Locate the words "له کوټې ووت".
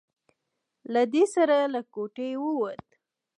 1.73-2.85